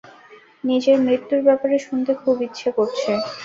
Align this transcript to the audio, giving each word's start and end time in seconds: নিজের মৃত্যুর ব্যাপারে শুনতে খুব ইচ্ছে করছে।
নিজের 0.63 0.97
মৃত্যুর 1.01 1.41
ব্যাপারে 1.47 1.77
শুনতে 1.79 2.11
খুব 2.21 2.35
ইচ্ছে 2.47 2.69
করছে। 2.77 3.11